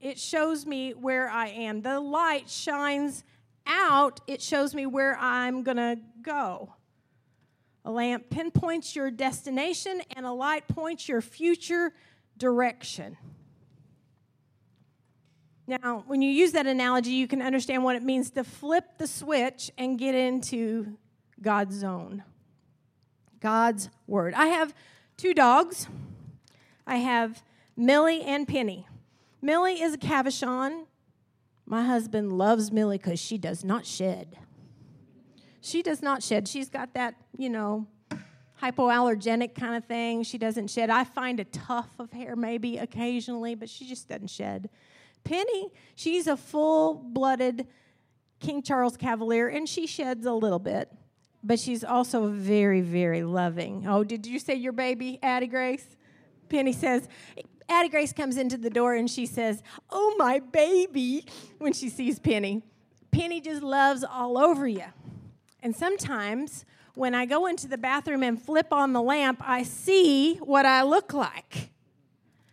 it 0.01 0.19
shows 0.19 0.67
me 0.67 0.93
where 0.93 1.29
I 1.29 1.49
am. 1.49 1.83
The 1.83 2.01
light 2.01 2.51
shines 2.51 3.23
out, 3.67 4.21
it 4.27 4.43
shows 4.43 4.75
me 4.75 4.87
where 4.87 5.17
I'm 5.19 5.63
going 5.63 5.77
to 5.77 5.99
go. 6.23 6.75
A 7.85 7.91
lamp 7.91 8.29
pinpoints 8.31 8.97
your 8.97 9.11
destination, 9.11 10.03
and 10.17 10.27
a 10.27 10.33
light 10.33 10.67
points 10.69 11.09
your 11.09 11.21
future 11.21 11.93
direction. 12.37 13.17
Now, 15.71 16.03
when 16.09 16.21
you 16.21 16.33
use 16.33 16.51
that 16.53 16.67
analogy, 16.67 17.13
you 17.13 17.29
can 17.29 17.41
understand 17.41 17.85
what 17.85 17.95
it 17.95 18.03
means 18.03 18.31
to 18.31 18.43
flip 18.43 18.99
the 18.99 19.07
switch 19.07 19.71
and 19.79 19.97
get 19.97 20.17
into 20.17 20.97
God's 21.41 21.77
zone. 21.77 22.25
God's 23.39 23.89
word. 24.09 24.35
I 24.35 24.47
have 24.47 24.75
two 25.17 25.33
dogs. 25.33 25.87
I 26.89 26.97
have 26.97 27.45
Millie 27.77 28.23
and 28.23 28.49
Penny. 28.49 28.89
Millie 29.41 29.81
is 29.81 29.95
a 29.95 29.99
Cavachon. 29.99 30.87
My 31.67 31.85
husband 31.85 32.33
loves 32.33 32.73
Millie 32.73 32.99
because 32.99 33.21
she 33.21 33.39
does 33.39 33.63
not 33.63 33.87
shed. 33.87 34.39
She 35.61 35.85
does 35.85 36.03
not 36.03 36.25
shed. 36.25 36.49
She's 36.49 36.69
got 36.69 36.95
that, 36.95 37.15
you 37.39 37.49
know, 37.49 37.87
hypoallergenic 38.61 39.55
kind 39.55 39.77
of 39.77 39.85
thing. 39.85 40.25
She 40.25 40.37
doesn't 40.37 40.69
shed. 40.69 40.91
I 40.91 41.05
find 41.05 41.39
a 41.39 41.45
tuft 41.45 42.01
of 42.01 42.11
hair 42.11 42.35
maybe 42.35 42.79
occasionally, 42.79 43.55
but 43.55 43.69
she 43.69 43.87
just 43.87 44.09
doesn't 44.09 44.31
shed. 44.31 44.69
Penny, 45.25 45.71
she's 45.95 46.27
a 46.27 46.37
full 46.37 46.95
blooded 46.95 47.67
King 48.41 48.63
Charles 48.63 48.97
Cavalier, 48.97 49.49
and 49.49 49.69
she 49.69 49.87
sheds 49.87 50.25
a 50.27 50.33
little 50.33 50.59
bit, 50.59 50.91
but 51.43 51.61
she's 51.61 51.85
also 51.85 52.29
very, 52.29 52.81
very 52.81 53.23
loving. 53.23 53.87
Oh, 53.87 54.03
did 54.03 54.27
you 54.27 54.39
say 54.39 54.55
your 54.55 54.73
baby, 54.73 55.19
Addie 55.23 55.47
Grace? 55.47 55.97
Penny 56.49 56.73
says, 56.73 57.09
Addie 57.69 57.89
Grace 57.89 58.13
comes 58.13 58.37
into 58.37 58.57
the 58.57 58.71
door 58.71 58.95
and 58.95 59.09
she 59.09 59.27
says, 59.27 59.63
Oh, 59.91 60.17
my 60.19 60.41
baby, 60.41 61.25
when 61.59 61.73
she 61.73 61.89
sees 61.89 62.19
Penny. 62.19 62.63
Penny 63.13 63.41
just 63.41 63.63
loves 63.63 64.05
all 64.05 64.37
over 64.37 64.67
you. 64.67 64.85
And 65.63 65.77
sometimes 65.77 66.65
when 66.95 67.15
I 67.15 67.27
go 67.27 67.47
into 67.47 67.69
the 67.69 67.79
bathroom 67.79 68.23
and 68.23 68.41
flip 68.41 68.73
on 68.73 68.93
the 68.93 69.03
lamp, 69.03 69.41
I 69.45 69.63
see 69.63 70.37
what 70.37 70.67
I 70.67 70.83
look 70.83 71.13
like. 71.13 71.71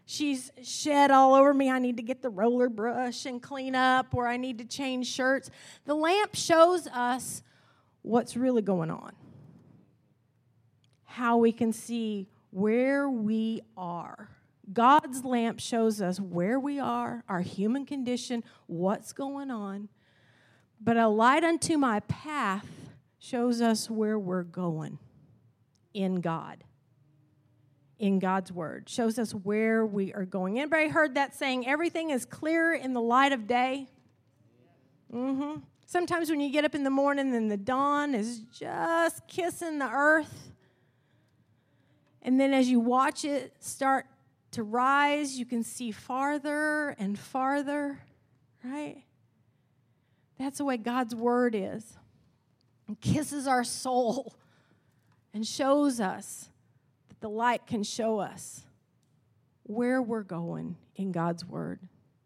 She's 0.10 0.54
shed 0.64 1.12
all 1.12 1.34
over 1.36 1.54
me. 1.54 1.70
I 1.70 1.80
need 1.80 1.98
to 1.98 2.02
get 2.02 2.22
the 2.22 2.30
roller 2.30 2.70
brush 2.70 3.26
and 3.26 3.42
clean 3.42 3.76
up, 3.76 4.16
or 4.16 4.26
I 4.26 4.38
need 4.38 4.58
to 4.60 4.64
change 4.64 5.06
shirts. 5.06 5.52
The 5.84 5.96
lamp 5.96 6.34
shows 6.34 6.88
us 6.88 7.44
what's 8.04 8.38
really 8.38 8.62
going 8.62 8.90
on, 8.90 9.12
how 11.04 11.36
we 11.36 11.52
can 11.52 11.74
see 11.74 12.30
where 12.52 13.10
we 13.10 13.62
are. 13.76 14.30
God's 14.72 15.26
lamp 15.26 15.60
shows 15.60 16.02
us 16.02 16.22
where 16.22 16.58
we 16.58 16.80
are, 16.80 17.26
our 17.28 17.42
human 17.42 17.86
condition, 17.86 18.46
what's 18.66 19.12
going 19.12 19.52
on. 19.52 19.90
But 20.80 20.96
a 20.96 21.10
light 21.10 21.44
unto 21.44 21.78
my 21.78 22.00
path 22.00 22.66
shows 23.20 23.60
us 23.60 23.90
where 23.90 24.18
we're 24.18 24.44
going 24.44 25.00
in 25.94 26.22
God. 26.22 26.64
In 28.00 28.20
God's 28.20 28.52
word 28.52 28.88
shows 28.88 29.18
us 29.18 29.32
where 29.32 29.84
we 29.84 30.14
are 30.14 30.26
going. 30.26 30.60
Anybody 30.60 30.88
heard 30.88 31.16
that 31.16 31.34
saying, 31.34 31.68
everything 31.68 32.12
is 32.12 32.26
clear 32.26 32.74
in 32.74 32.94
the 32.94 33.02
light 33.02 33.32
of 33.32 33.48
day? 33.48 33.88
Mm-hmm. 35.12 35.62
Sometimes 35.88 36.30
when 36.30 36.40
you 36.40 36.52
get 36.52 36.64
up 36.64 36.76
in 36.76 36.84
the 36.84 36.92
morning 36.92 37.34
and 37.34 37.50
the 37.50 37.58
dawn 37.58 38.14
is 38.14 38.42
just 38.54 39.28
kissing 39.28 39.80
the 39.80 39.90
earth, 39.90 40.52
and 42.22 42.40
then 42.40 42.54
as 42.54 42.70
you 42.70 42.80
watch 42.80 43.26
it 43.26 43.54
start 43.60 44.06
to 44.52 44.64
rise, 44.64 45.40
you 45.40 45.46
can 45.46 45.64
see 45.64 45.92
farther 45.92 46.90
and 47.00 47.18
farther, 47.18 48.00
right? 48.64 49.04
That's 50.38 50.60
the 50.60 50.66
way 50.66 50.78
God's 50.78 51.16
word 51.16 51.56
is. 51.56 51.98
It 52.90 53.02
kisses 53.02 53.48
our 53.48 53.64
soul 53.64 54.36
and 55.34 55.48
shows 55.48 56.00
us 56.00 56.50
the 57.20 57.30
light 57.30 57.66
can 57.66 57.84
show 57.84 58.20
us 58.20 58.64
where 59.64 60.02
we're 60.02 60.24
going 60.24 60.78
in 60.96 61.12
God's 61.12 61.46
word, 61.46 61.80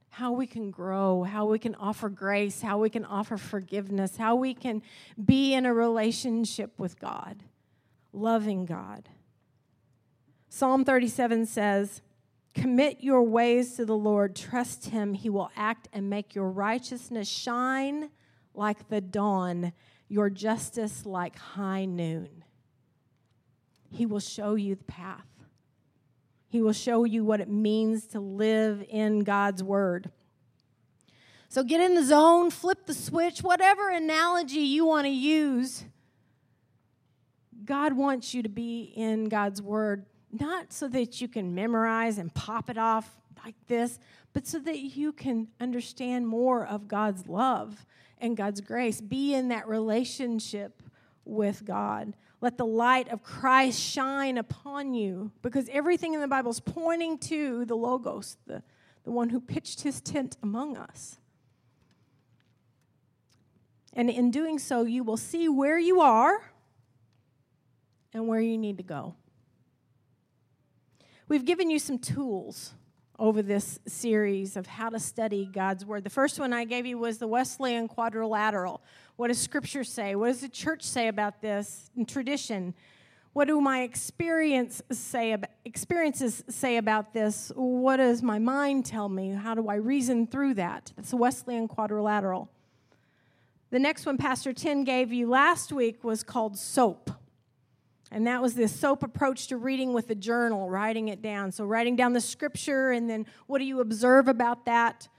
how 0.10 0.32
we 0.32 0.46
can 0.46 0.72
grow, 0.72 1.24
how 1.24 1.46
we 1.46 1.60
can 1.60 1.76
offer 1.76 2.10
grace, 2.10 2.62
how 2.62 2.78
we 2.78 2.90
can 2.90 3.06
offer 3.06 3.38
forgiveness, 3.38 4.18
how 4.18 4.36
we 4.36 4.54
can 4.54 4.82
be 5.24 5.54
in 5.54 5.66
a 5.66 5.74
relationship 5.74 6.78
with 6.78 7.00
God, 7.00 7.44
loving 8.14 8.66
God. 8.66 9.10
Psalm 10.50 10.84
37 10.84 11.46
says, 11.46 12.02
Commit 12.54 12.98
your 13.00 13.24
ways 13.24 13.76
to 13.78 13.86
the 13.86 13.96
Lord, 13.96 14.36
trust 14.36 14.88
Him. 14.88 15.14
He 15.14 15.30
will 15.30 15.50
act 15.56 15.88
and 15.94 16.10
make 16.10 16.36
your 16.36 16.50
righteousness 16.50 17.30
shine 17.30 18.10
like 18.54 18.90
the 18.90 19.00
dawn, 19.00 19.72
your 20.10 20.30
justice 20.30 21.06
like 21.06 21.38
high 21.38 21.86
noon. 21.86 22.44
He 23.92 24.06
will 24.06 24.20
show 24.20 24.56
you 24.56 24.76
the 24.76 24.84
path. 24.86 25.28
He 26.48 26.62
will 26.62 26.74
show 26.74 27.04
you 27.04 27.24
what 27.24 27.40
it 27.40 27.50
means 27.50 28.06
to 28.08 28.20
live 28.20 28.84
in 28.90 29.20
God's 29.20 29.64
Word. 29.64 30.12
So 31.50 31.64
get 31.64 31.82
in 31.82 31.96
the 31.96 32.04
zone, 32.04 32.50
flip 32.50 32.86
the 32.86 32.94
switch, 32.94 33.40
whatever 33.40 33.90
analogy 33.90 34.60
you 34.60 34.86
want 34.86 35.06
to 35.06 35.12
use. 35.12 35.84
God 37.66 37.94
wants 37.94 38.34
you 38.34 38.42
to 38.44 38.50
be 38.50 38.94
in 38.96 39.30
God's 39.30 39.62
Word 39.62 40.06
not 40.32 40.72
so 40.72 40.88
that 40.88 41.22
you 41.22 41.28
can 41.28 41.54
memorize 41.54 42.18
and 42.18 42.34
pop 42.34 42.70
it 42.70 42.78
off 42.78 43.18
like 43.44 43.56
this, 43.68 44.00
but 44.34 44.48
so 44.48 44.60
that 44.60 44.80
you 44.80 45.12
can 45.12 45.48
understand 45.60 46.28
more 46.28 46.66
of 46.66 46.88
God's 46.88 47.28
love 47.28 47.86
and 48.20 48.38
God's 48.38 48.62
grace. 48.62 49.02
Be 49.02 49.34
in 49.34 49.50
that 49.50 49.68
relationship 49.68 50.82
with 51.26 51.66
God. 51.66 52.14
Let 52.42 52.58
the 52.58 52.66
light 52.66 53.08
of 53.10 53.22
Christ 53.22 53.80
shine 53.80 54.40
upon 54.40 54.96
you 54.96 55.32
because 55.44 55.70
everything 55.72 56.16
in 56.16 56.22
the 56.22 56.28
Bible 56.28 56.50
is 56.50 56.60
pointing 56.60 57.20
to 57.20 57.66
the 57.66 57.76
Logos, 57.76 58.38
the, 58.48 58.64
the 59.04 59.12
one 59.12 59.30
who 59.30 59.40
pitched 59.40 59.82
his 59.82 60.02
tent 60.02 60.38
among 60.42 60.76
us. 60.76 61.20
And 63.94 64.10
in 64.10 64.32
doing 64.32 64.58
so, 64.58 64.84
you 64.84 65.04
will 65.04 65.18
see 65.18 65.48
where 65.48 65.78
you 65.78 66.02
are 66.02 66.52
and 68.14 68.28
where 68.28 68.40
you 68.40 68.58
need 68.58 68.78
to 68.78 68.84
go. 68.84 69.16
We've 71.28 71.46
given 71.46 71.70
you 71.70 71.78
some 71.78 72.00
tools 72.00 72.74
over 73.20 73.44
this 73.44 73.80
series 73.86 74.58
of 74.58 74.66
how 74.66 74.90
to 74.90 75.00
study 75.00 75.46
God's 75.46 75.86
Word. 75.86 76.04
The 76.04 76.10
first 76.10 76.40
one 76.40 76.54
I 76.54 76.66
gave 76.66 76.88
you 76.88 76.98
was 76.98 77.20
the 77.20 77.28
Wesleyan 77.28 77.88
quadrilateral. 77.88 78.82
What 79.22 79.28
does 79.28 79.38
Scripture 79.38 79.84
say? 79.84 80.16
What 80.16 80.30
does 80.30 80.42
the 80.42 80.50
church 80.50 80.82
say 80.82 81.08
about 81.08 81.44
this 81.44 81.92
in 81.96 82.08
tradition? 82.08 82.74
What 83.34 83.46
do 83.46 83.62
my 83.62 83.84
experience 83.84 84.82
say 84.92 85.38
experiences 85.64 86.44
say 86.50 86.78
about 86.78 87.14
this? 87.14 87.52
What 87.54 87.98
does 87.98 88.24
my 88.24 88.40
mind 88.40 88.88
tell 88.88 89.10
me? 89.10 89.30
How 89.30 89.54
do 89.54 89.68
I 89.68 89.76
reason 89.76 90.26
through 90.26 90.56
that? 90.56 90.92
That's 90.96 91.12
the 91.12 91.18
Wesleyan 91.18 91.68
quadrilateral. 91.68 92.50
The 93.70 93.78
next 93.78 94.08
one 94.08 94.18
Pastor 94.18 94.54
Tim 94.54 94.84
gave 94.86 95.14
you 95.14 95.30
last 95.30 95.72
week 95.72 96.04
was 96.04 96.24
called 96.24 96.58
SOAP. 96.58 97.12
And 98.10 98.26
that 98.26 98.42
was 98.42 98.56
the 98.56 98.68
SOAP 98.68 99.04
approach 99.04 99.46
to 99.50 99.58
reading 99.58 99.94
with 99.94 100.10
a 100.10 100.16
journal, 100.16 100.68
writing 100.68 101.10
it 101.10 101.22
down. 101.22 101.52
So, 101.52 101.64
writing 101.64 101.96
down 101.96 102.14
the 102.14 102.22
scripture, 102.22 102.90
and 102.90 103.08
then 103.08 103.28
what 103.46 103.60
do 103.60 103.66
you 103.66 103.82
observe 103.82 104.28
about 104.28 104.66
that? 104.66 105.10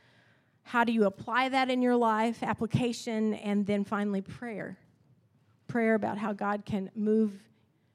How 0.62 0.85
do 0.85 0.92
you 0.92 1.05
apply 1.05 1.48
that 1.51 1.70
in 1.70 1.83
your 1.83 1.96
life? 1.96 2.42
Application, 2.42 3.35
and 3.35 3.66
then 3.66 3.85
finally, 3.85 4.20
prayer. 4.20 4.79
Prayer 5.66 5.94
about 5.94 6.18
how 6.18 6.33
God 6.33 6.64
can 6.64 6.90
move 6.94 7.33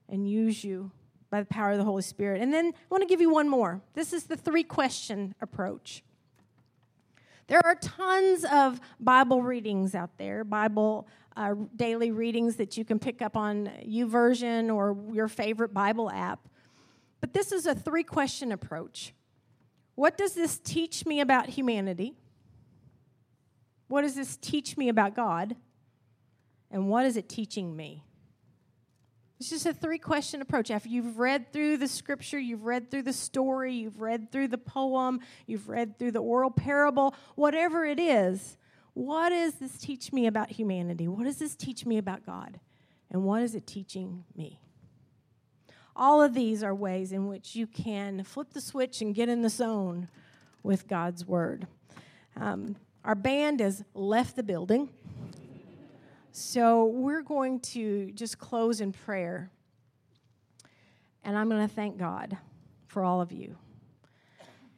and 0.10 0.30
use 0.30 0.64
you 0.64 0.92
by 1.30 1.42
the 1.42 1.46
power 1.46 1.72
of 1.72 1.78
the 1.78 1.84
Holy 1.84 2.02
Spirit. 2.02 2.42
And 2.42 2.54
then 2.54 2.68
I 2.68 2.86
want 2.90 3.02
to 3.02 3.08
give 3.08 3.22
you 3.22 3.30
one 3.30 3.50
more. 3.50 3.82
This 3.94 4.14
is 4.14 4.26
the 4.26 4.38
three 4.38 4.64
question 4.64 5.36
approach. 5.42 6.04
There 7.48 7.62
are 7.66 7.76
tons 7.76 8.46
of 8.46 8.82
Bible 9.00 9.42
readings 9.42 9.96
out 9.96 10.18
there, 10.18 10.44
Bible 10.44 11.08
uh, 11.38 11.54
daily 11.76 12.12
readings 12.12 12.56
that 12.56 12.78
you 12.78 12.84
can 12.84 13.00
pick 13.00 13.22
up 13.22 13.38
on 13.38 13.70
YouVersion 13.86 14.74
or 14.74 14.98
your 15.14 15.28
favorite 15.28 15.74
Bible 15.74 16.10
app. 16.10 16.50
But 17.22 17.34
this 17.34 17.52
is 17.52 17.66
a 17.66 17.76
three 17.76 18.04
question 18.04 18.52
approach. 18.52 19.14
What 19.96 20.18
does 20.18 20.34
this 20.34 20.60
teach 20.60 21.06
me 21.06 21.22
about 21.22 21.50
humanity? 21.50 22.16
What 23.88 24.02
does 24.02 24.16
this 24.16 24.38
teach 24.38 24.78
me 24.78 24.90
about 24.90 25.16
God? 25.16 25.56
And 26.70 26.90
what 26.90 27.06
is 27.06 27.18
it 27.18 27.30
teaching 27.30 27.76
me? 27.76 28.04
It's 29.40 29.50
just 29.50 29.66
a 29.66 29.74
three 29.74 30.00
question 30.00 30.42
approach. 30.42 30.72
After 30.72 30.90
you've 30.90 31.20
read 31.20 31.54
through 31.54 31.78
the 31.78 31.88
scripture, 31.88 32.40
you've 32.40 32.66
read 32.66 32.90
through 32.90 33.04
the 33.04 33.14
story, 33.14 33.74
you've 33.74 34.02
read 34.02 34.32
through 34.32 34.48
the 34.48 34.58
poem, 34.58 35.20
you've 35.46 35.70
read 35.70 36.00
through 36.00 36.12
the 36.12 36.20
oral 36.20 36.50
parable, 36.50 37.14
whatever 37.36 37.86
it 37.86 38.00
is, 38.00 38.58
what 38.94 39.30
does 39.30 39.54
this 39.56 39.78
teach 39.78 40.12
me 40.12 40.26
about 40.26 40.50
humanity? 40.50 41.08
What 41.08 41.26
does 41.26 41.38
this 41.38 41.56
teach 41.56 41.86
me 41.86 42.00
about 42.00 42.26
God? 42.26 42.60
And 43.12 43.24
what 43.24 43.44
is 43.44 43.54
it 43.54 43.68
teaching 43.68 44.24
me? 44.36 44.60
All 45.96 46.22
of 46.22 46.34
these 46.34 46.64
are 46.64 46.74
ways 46.74 47.12
in 47.12 47.28
which 47.28 47.56
you 47.56 47.68
can 47.68 48.24
flip 48.24 48.54
the 48.54 48.62
switch 48.62 49.02
and 49.02 49.14
get 49.14 49.30
in 49.30 49.44
the 49.44 49.50
zone 49.50 50.10
with 50.64 50.88
God's 50.88 51.26
Word. 51.26 51.68
Um, 52.36 52.76
our 53.08 53.16
band 53.16 53.62
has 53.62 53.86
left 53.94 54.36
the 54.36 54.44
building. 54.44 54.90
So 56.34 56.88
we're 56.88 57.22
going 57.22 57.62
to 57.62 58.12
just 58.12 58.38
close 58.38 58.82
in 58.82 58.92
prayer. 58.92 59.50
And 61.24 61.38
I'm 61.38 61.50
going 61.50 61.66
to 61.66 61.74
thank 61.74 61.98
God 61.98 62.38
for 62.86 63.06
all 63.06 63.22
of 63.22 63.32
you. 63.32 63.56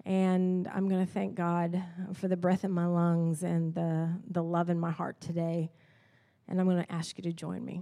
And 0.05 0.67
I'm 0.67 0.87
going 0.87 1.03
to 1.03 1.11
thank 1.11 1.33
God 1.33 1.83
for 2.13 2.27
the 2.27 2.37
breath 2.37 2.63
in 2.63 2.71
my 2.71 2.85
lungs 2.85 3.41
and 3.41 3.73
the, 3.73 4.09
the 4.29 4.43
love 4.43 4.69
in 4.69 4.79
my 4.79 4.91
heart 4.91 5.19
today. 5.19 5.71
And 6.47 6.59
I'm 6.59 6.67
going 6.67 6.83
to 6.83 6.91
ask 6.91 7.17
you 7.17 7.23
to 7.23 7.33
join 7.33 7.65
me. 7.65 7.81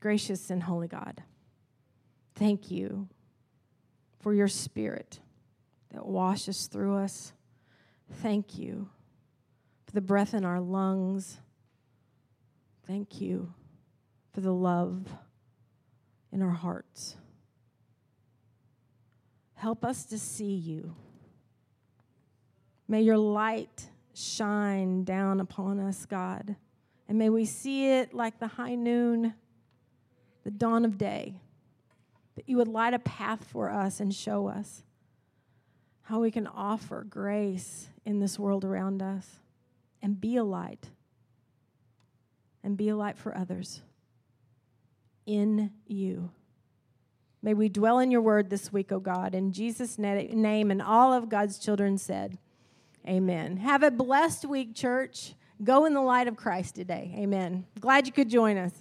Gracious 0.00 0.50
and 0.50 0.64
holy 0.64 0.88
God, 0.88 1.22
thank 2.34 2.72
you 2.72 3.08
for 4.18 4.34
your 4.34 4.48
spirit 4.48 5.20
that 5.92 6.04
washes 6.04 6.66
through 6.66 6.96
us. 6.96 7.32
Thank 8.20 8.58
you 8.58 8.88
for 9.90 9.94
the 9.96 10.00
breath 10.00 10.34
in 10.34 10.44
our 10.44 10.60
lungs. 10.60 11.40
Thank 12.86 13.20
you 13.20 13.52
for 14.32 14.40
the 14.40 14.52
love 14.52 15.04
in 16.30 16.42
our 16.42 16.52
hearts. 16.52 17.16
Help 19.54 19.84
us 19.84 20.04
to 20.04 20.16
see 20.16 20.54
you. 20.54 20.94
May 22.86 23.02
your 23.02 23.18
light 23.18 23.90
shine 24.14 25.02
down 25.02 25.40
upon 25.40 25.80
us, 25.80 26.06
God. 26.06 26.54
And 27.08 27.18
may 27.18 27.28
we 27.28 27.44
see 27.44 27.90
it 27.90 28.14
like 28.14 28.38
the 28.38 28.46
high 28.46 28.76
noon, 28.76 29.34
the 30.44 30.52
dawn 30.52 30.84
of 30.84 30.98
day, 30.98 31.40
that 32.36 32.48
you 32.48 32.58
would 32.58 32.68
light 32.68 32.94
a 32.94 33.00
path 33.00 33.42
for 33.42 33.70
us 33.70 33.98
and 33.98 34.14
show 34.14 34.46
us 34.46 34.84
how 36.02 36.20
we 36.20 36.30
can 36.30 36.46
offer 36.46 37.02
grace 37.02 37.88
in 38.04 38.20
this 38.20 38.38
world 38.38 38.64
around 38.64 39.02
us 39.02 39.39
and 40.02 40.20
be 40.20 40.36
a 40.36 40.44
light 40.44 40.90
and 42.62 42.76
be 42.76 42.88
a 42.88 42.96
light 42.96 43.18
for 43.18 43.36
others. 43.36 43.82
in 45.26 45.70
you. 45.86 46.30
May 47.42 47.54
we 47.54 47.68
dwell 47.68 48.00
in 48.00 48.10
your 48.10 48.20
word 48.20 48.50
this 48.50 48.72
week, 48.72 48.90
O 48.90 48.98
God. 48.98 49.34
In 49.34 49.52
Jesus' 49.52 49.98
name, 49.98 50.70
and 50.70 50.82
all 50.82 51.12
of 51.12 51.28
God's 51.28 51.58
children 51.58 51.98
said, 51.98 52.38
Amen. 53.06 53.58
Have 53.58 53.82
a 53.82 53.90
blessed 53.90 54.44
week, 54.44 54.74
church. 54.74 55.34
Go 55.62 55.84
in 55.86 55.94
the 55.94 56.00
light 56.02 56.26
of 56.28 56.36
Christ 56.36 56.74
today. 56.74 57.14
Amen. 57.16 57.64
Glad 57.78 58.06
you 58.06 58.12
could 58.12 58.28
join 58.28 58.58
us. 58.58 58.72